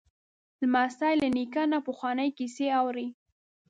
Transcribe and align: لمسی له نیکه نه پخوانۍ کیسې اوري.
لمسی 0.61 1.13
له 1.21 1.27
نیکه 1.35 1.63
نه 1.71 1.77
پخوانۍ 1.85 2.29
کیسې 2.37 2.65
اوري. 2.79 3.07